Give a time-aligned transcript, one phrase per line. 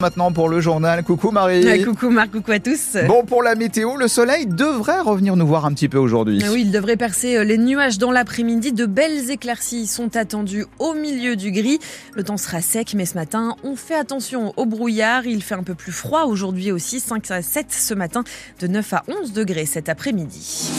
[0.00, 1.02] Maintenant pour le journal.
[1.02, 1.82] Coucou Marie.
[1.84, 2.96] coucou Marc, coucou à tous.
[3.08, 6.40] Bon pour la météo, le soleil devrait revenir nous voir un petit peu aujourd'hui.
[6.52, 8.72] Oui, il devrait percer euh, les nuages dans l'après-midi.
[8.72, 11.80] De belles éclaircies sont attendues au milieu du gris.
[12.14, 15.26] Le temps sera sec, mais ce matin, on fait attention au brouillard.
[15.26, 18.22] Il fait un peu plus froid aujourd'hui aussi, 5 à 7 ce matin,
[18.60, 20.70] de 9 à 11 degrés cet après-midi.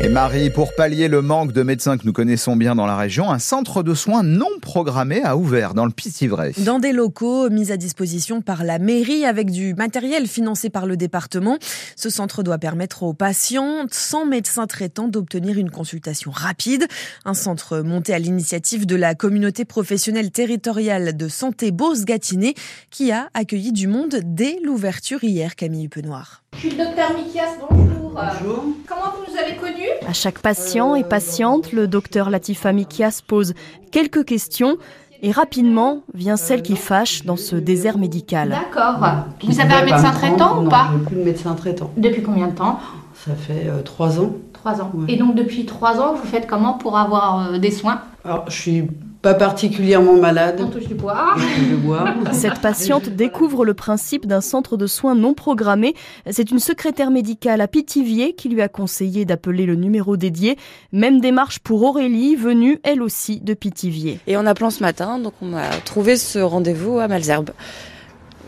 [0.00, 3.32] Et Marie, pour pallier le manque de médecins que nous connaissons bien dans la région,
[3.32, 6.52] un centre de soins non programmé a ouvert dans le Piscivray.
[6.58, 10.96] Dans des locaux mis à disposition par la mairie avec du matériel financé par le
[10.96, 11.58] département,
[11.96, 16.86] ce centre doit permettre aux patients sans médecin traitant d'obtenir une consultation rapide.
[17.24, 22.54] Un centre monté à l'initiative de la communauté professionnelle territoriale de santé Beauce-Gâtinais
[22.90, 26.44] qui a accueilli du monde dès l'ouverture hier, Camille Penoir.
[26.54, 27.97] Je suis le docteur Mikias, bonjour.
[28.14, 28.64] Bonjour.
[28.88, 29.88] Comment vous nous avez connus?
[30.06, 33.54] À chaque patient et patiente, le docteur Latifa Mikias pose
[33.92, 34.78] quelques questions
[35.20, 38.50] et rapidement vient celle qui fâche dans ce désert médical.
[38.50, 39.04] D'accord.
[39.42, 40.88] Vous avez un médecin traitant ou pas?
[40.92, 41.90] Non, plus de médecin traitant.
[41.96, 42.78] Depuis combien de temps?
[43.14, 44.32] Ça fait euh, trois ans.
[44.52, 44.90] Trois ans.
[44.94, 45.12] Ouais.
[45.12, 48.00] Et donc depuis trois ans, vous faites comment pour avoir euh, des soins?
[48.24, 48.84] Alors, je suis
[49.22, 50.60] pas particulièrement malade.
[50.62, 51.34] On touche du bois.
[51.36, 52.14] Je bois.
[52.32, 55.94] Cette patiente découvre le principe d'un centre de soins non programmé.
[56.30, 60.56] C'est une secrétaire médicale à Pithiviers qui lui a conseillé d'appeler le numéro dédié.
[60.92, 64.20] Même démarche pour Aurélie, venue elle aussi de Pithiviers.
[64.26, 67.50] Et en appelant ce matin, donc on a trouvé ce rendez-vous à Malzerbe.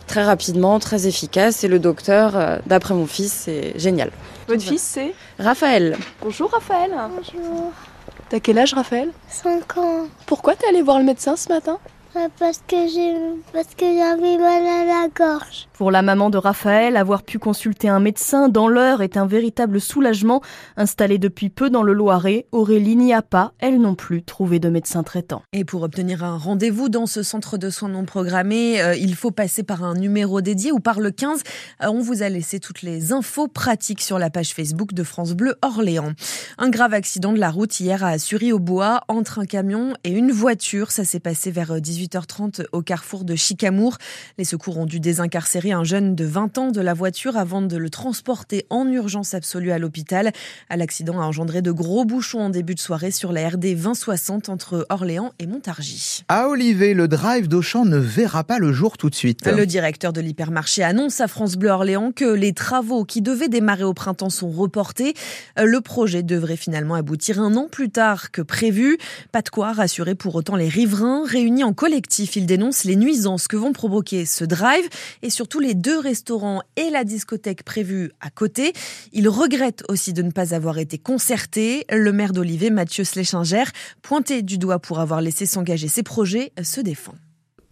[0.07, 1.63] Très rapidement, très efficace.
[1.65, 4.11] Et le docteur, euh, d'après mon fils, c'est génial.
[4.49, 6.91] Votre fils, c'est Raphaël, Bonjour Raphaël.
[7.17, 7.73] Bonjour,
[8.29, 9.11] T'as quel âge Raphaël?
[9.29, 10.07] 5 ans.
[10.27, 11.79] Pourquoi t'es allé voir le médecin ce matin?
[12.13, 13.15] Parce que j'ai
[13.53, 15.69] parce que j'avais mal à la gorge.
[15.75, 19.81] Pour la maman de Raphaël, avoir pu consulter un médecin dans l'heure est un véritable
[19.81, 20.43] soulagement.
[20.77, 24.69] Installée depuis peu dans le Loiret, Aurélie n'y a pas, elle non plus, trouvé de
[24.69, 25.43] médecin traitant.
[25.53, 29.31] Et pour obtenir un rendez-vous dans ce centre de soins non programmé, euh, il faut
[29.31, 31.43] passer par un numéro dédié ou par le 15.
[31.83, 35.33] Euh, on vous a laissé toutes les infos pratiques sur la page Facebook de France
[35.33, 36.13] Bleu Orléans.
[36.59, 40.91] Un grave accident de la route hier à Sury-au-Bois entre un camion et une voiture.
[40.91, 43.99] Ça s'est passé vers 18h30 au carrefour de Chicamour.
[44.39, 47.77] Les secours ont dû désincarcérer un jeune de 20 ans de la voiture avant de
[47.77, 50.33] le transporter en urgence absolue à l'hôpital.
[50.75, 54.87] L'accident a engendré de gros bouchons en début de soirée sur la RD 2060 entre
[54.89, 56.25] Orléans et Montargis.
[56.29, 59.47] À Olivet, le drive d'Auchan ne verra pas le jour tout de suite.
[59.47, 63.85] Le directeur de l'hypermarché annonce à France Bleu Orléans que les travaux qui devaient démarrer
[63.85, 65.15] au printemps sont reportés.
[65.57, 68.99] Le projet devrait finalement aboutir un an plus tard que prévu.
[69.33, 71.25] Pas de quoi rassurer pour autant les riverains.
[71.27, 71.73] Réunis en
[72.37, 74.89] ils dénoncent les nuisances que vont provoquer ce drive
[75.23, 78.73] et surtout les deux restaurants et la discothèque prévus à côté.
[79.13, 81.85] Ils regrettent aussi de ne pas avoir été concertés.
[81.91, 83.65] Le maire d'Olivet, Mathieu Schlechinger,
[84.03, 87.15] pointé du doigt pour avoir laissé s'engager ses projets, se défend.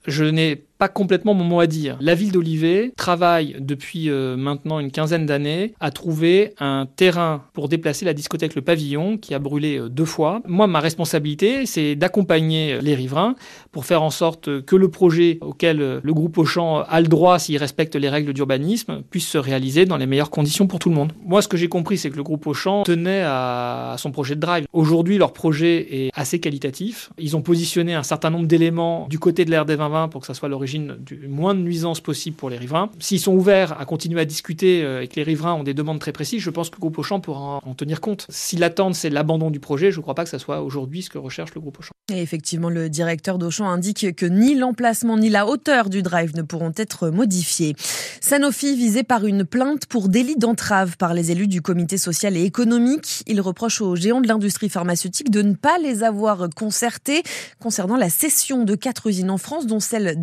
[0.06, 1.96] je n'ai pas complètement mon mot à dire.
[2.00, 7.68] La ville d'Olivet travaille depuis euh, maintenant une quinzaine d'années à trouver un terrain pour
[7.68, 10.40] déplacer la discothèque Le Pavillon qui a brûlé euh, deux fois.
[10.46, 13.34] Moi, ma responsabilité, c'est d'accompagner les riverains
[13.72, 17.38] pour faire en sorte que le projet auquel euh, le groupe Auchan a le droit,
[17.38, 20.94] s'il respecte les règles d'urbanisme, puisse se réaliser dans les meilleures conditions pour tout le
[20.94, 21.12] monde.
[21.24, 24.40] Moi, ce que j'ai compris, c'est que le groupe Auchan tenait à, son projet de
[24.40, 24.66] drive.
[24.72, 27.10] Aujourd'hui, leur projet est assez qualitatif.
[27.18, 30.34] Ils ont positionné un certain nombre d'éléments du côté de l'RD 2020 pour que ça
[30.34, 32.90] soit l'origine du moins de nuisances possible pour les riverains.
[32.98, 36.00] S'ils sont ouverts à continuer à discuter euh, et que les riverains ont des demandes
[36.00, 38.26] très précises, je pense que le groupe Auchan pourra en, en tenir compte.
[38.28, 41.10] Si l'attente, c'est l'abandon du projet, je ne crois pas que ça soit aujourd'hui ce
[41.10, 41.92] que recherche le groupe Auchan.
[42.10, 46.42] Et effectivement, le directeur d'Auchan indique que ni l'emplacement ni la hauteur du drive ne
[46.42, 47.76] pourront être modifiés.
[48.22, 52.44] Sanofi visé par une plainte pour délit d'entrave par les élus du comité social et
[52.44, 53.22] économique.
[53.26, 57.22] Il reproche aux géants de l'industrie pharmaceutique de ne pas les avoir concertés
[57.60, 60.20] concernant la cession de quatre usines en France, dont celle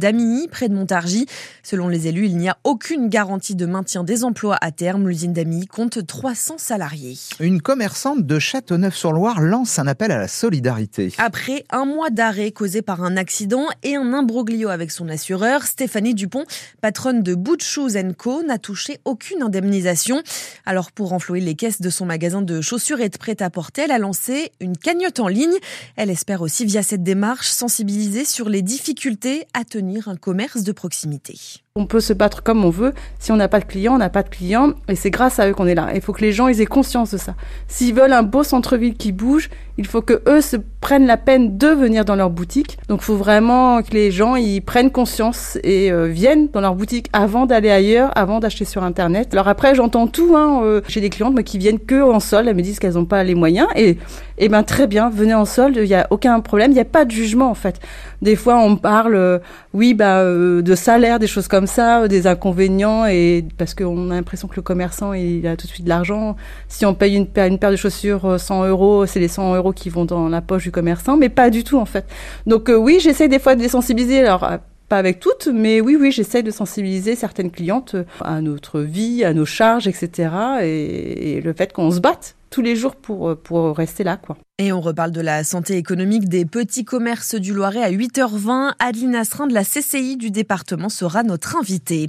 [0.50, 1.26] près de Montargis.
[1.64, 5.08] Selon les élus, il n'y a aucune garantie de maintien des emplois à terme.
[5.08, 7.18] L'usine d'Amilly compte 300 salariés.
[7.40, 11.14] Une commerçante de Châteauneuf-sur-Loire lance un appel à la solidarité.
[11.18, 16.14] Après un mois d'arrêt causé par un accident et un imbroglio avec son assureur, Stéphanie
[16.14, 16.46] Dupont,
[16.82, 20.22] patronne de Boot Shoes Co, n'a touché aucune indemnisation.
[20.66, 24.00] Alors pour renflouer les caisses de son magasin de chaussures et de prêt-à-porter, elle a
[24.00, 25.56] lancé une cagnotte en ligne.
[25.96, 30.72] Elle espère aussi via cette démarche sensibiliser sur les difficultés à tenir un commerce de
[30.72, 31.65] proximité.
[31.78, 32.94] On peut se battre comme on veut.
[33.20, 34.72] Si on n'a pas de clients, on n'a pas de clients.
[34.88, 35.90] Et c'est grâce à eux qu'on est là.
[35.94, 37.36] Il faut que les gens ils aient conscience de ça.
[37.68, 41.58] S'ils veulent un beau centre-ville qui bouge, il faut que eux se prennent la peine
[41.58, 42.78] de venir dans leur boutique.
[42.88, 46.76] Donc, il faut vraiment que les gens ils prennent conscience et euh, viennent dans leur
[46.76, 49.34] boutique avant d'aller ailleurs, avant d'acheter sur Internet.
[49.34, 50.34] Alors après, j'entends tout.
[50.38, 52.48] Hein, euh, J'ai des clientes qui viennent que en solde.
[52.48, 53.68] Elles me disent qu'elles n'ont pas les moyens.
[53.76, 53.98] Et,
[54.38, 55.76] et ben très bien, venez en solde.
[55.76, 56.72] Il n'y a aucun problème.
[56.72, 57.82] Il n'y a pas de jugement en fait.
[58.22, 59.40] Des fois, on parle, euh,
[59.74, 64.16] oui, bah, de salaire, des choses comme ça, euh, des inconvénients, et parce qu'on a
[64.16, 66.36] l'impression que le commerçant, il a tout de suite de l'argent.
[66.68, 69.74] Si on paye une paire, une paire de chaussures 100 euros, c'est les 100 euros
[69.74, 72.06] qui vont dans la poche du commerçant, mais pas du tout en fait.
[72.46, 74.20] Donc oui, j'essaie des fois de les sensibiliser.
[74.20, 74.50] Alors
[74.90, 79.34] pas avec toutes, mais oui, oui, j'essaie de sensibiliser certaines clientes à notre vie, à
[79.34, 80.30] nos charges, etc.
[80.62, 84.38] Et, et le fait qu'on se batte tous les jours pour, pour rester là, quoi.
[84.58, 88.76] Et on reparle de la santé économique des petits commerces du Loiret à 8h20.
[88.80, 92.08] Adeline Astrin de la CCI du département sera notre invitée.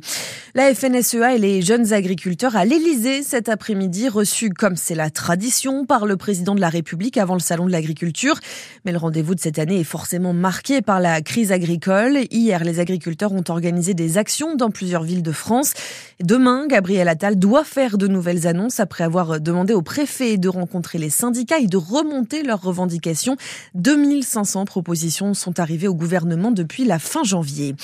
[0.55, 5.87] La FNSEA et les jeunes agriculteurs à l'Elysée cet après-midi, reçus comme c'est la tradition
[5.87, 8.39] par le président de la République avant le salon de l'agriculture.
[8.85, 12.17] Mais le rendez-vous de cette année est forcément marqué par la crise agricole.
[12.31, 15.75] Hier, les agriculteurs ont organisé des actions dans plusieurs villes de France.
[16.23, 20.99] Demain, Gabriel Attal doit faire de nouvelles annonces après avoir demandé au préfet de rencontrer
[20.99, 23.37] les syndicats et de remonter leurs revendications.
[23.75, 27.75] 2500 propositions sont arrivées au gouvernement depuis la fin janvier.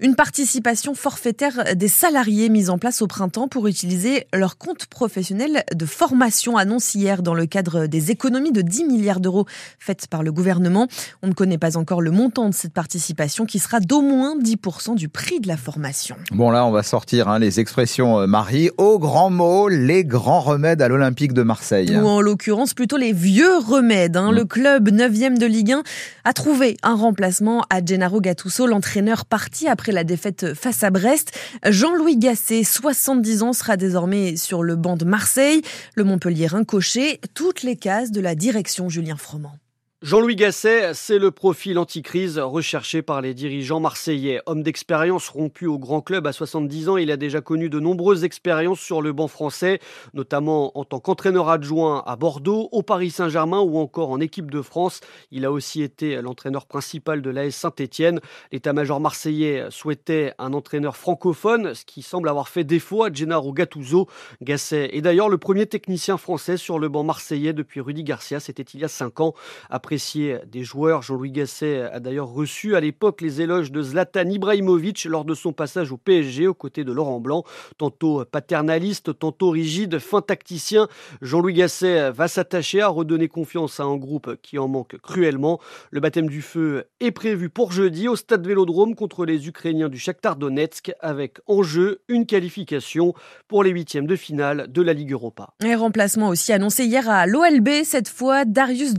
[0.00, 5.64] Une participation forfaitaire des salariés mise en place au printemps pour utiliser leur compte professionnel
[5.74, 9.46] de formation annonce hier dans le cadre des économies de 10 milliards d'euros
[9.78, 10.88] faites par le gouvernement.
[11.22, 14.94] On ne connaît pas encore le montant de cette participation qui sera d'au moins 10%
[14.94, 16.16] du prix de la formation.
[16.32, 20.82] Bon là, on va sortir hein, les expressions Marie au grand mot, les grands remèdes
[20.82, 21.96] à l'Olympique de Marseille.
[21.96, 23.88] Ou en l'occurrence plutôt les vieux remèdes.
[24.14, 24.32] Hein.
[24.32, 24.34] Mmh.
[24.34, 25.82] Le club 9e de Ligue 1
[26.24, 31.32] a trouvé un remplacement à Gennaro Gattuso, l'entraîneur parti après la défaite face à Brest.
[31.66, 35.62] Jean-Louis Gasset, 70 ans, sera désormais sur le banc de Marseille.
[35.94, 39.54] Le Montpellier coché toutes les cases de la direction Julien Froment.
[40.00, 44.40] Jean-Louis Gasset, c'est le profil anticrise recherché par les dirigeants marseillais.
[44.46, 48.22] Homme d'expérience rompu au grand club à 70 ans, il a déjà connu de nombreuses
[48.22, 49.80] expériences sur le banc français,
[50.14, 54.62] notamment en tant qu'entraîneur adjoint à Bordeaux, au Paris Saint-Germain ou encore en équipe de
[54.62, 55.00] France.
[55.32, 58.20] Il a aussi été l'entraîneur principal de l'AS Saint-Etienne.
[58.52, 64.06] L'état-major marseillais souhaitait un entraîneur francophone, ce qui semble avoir fait défaut à Gennaro Gattuso.
[64.42, 68.62] Gasset est d'ailleurs le premier technicien français sur le banc marseillais depuis Rudy Garcia, c'était
[68.62, 69.34] il y a 5 ans.
[69.68, 71.00] Après apprécié des joueurs.
[71.00, 75.54] Jean-Louis Gasset a d'ailleurs reçu à l'époque les éloges de Zlatan Ibrahimovic lors de son
[75.54, 77.42] passage au PSG aux côtés de Laurent Blanc.
[77.78, 80.88] Tantôt paternaliste, tantôt rigide, fin tacticien,
[81.22, 85.58] Jean-Louis Gasset va s'attacher à redonner confiance à un groupe qui en manque cruellement.
[85.90, 89.98] Le baptême du feu est prévu pour jeudi au stade Vélodrome contre les Ukrainiens du
[89.98, 93.14] Shakhtar Donetsk avec en jeu une qualification
[93.46, 95.54] pour les huitièmes de finale de la Ligue Europa.
[95.62, 98.92] Un remplacement aussi annoncé hier à l'OLB, cette fois Darius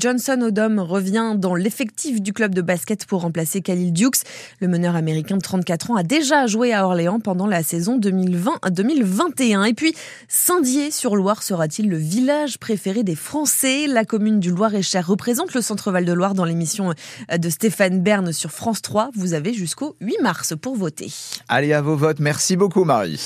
[0.80, 4.24] Revient dans l'effectif du club de basket pour remplacer Khalil Dukes.
[4.60, 9.66] Le meneur américain de 34 ans a déjà joué à Orléans pendant la saison 2020-2021.
[9.68, 9.94] Et puis,
[10.28, 13.88] Saint-Dié-sur-Loire sera-t-il le village préféré des Français?
[13.88, 16.94] La commune du Loir-et-Cher représente le centre Val-de-Loire dans l'émission
[17.36, 19.10] de Stéphane Bern sur France 3.
[19.16, 21.12] Vous avez jusqu'au 8 mars pour voter.
[21.48, 22.20] Allez à vos votes.
[22.20, 23.20] Merci beaucoup, Marie.